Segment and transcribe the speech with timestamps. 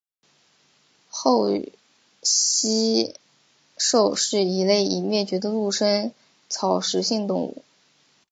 [1.11, 1.47] 厚
[2.23, 3.13] 膝
[3.77, 6.11] 兽是一类已灭绝的陆生
[6.49, 7.63] 草食性动物。